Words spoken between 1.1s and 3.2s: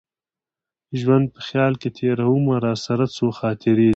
په خیال کي تېرومه راسره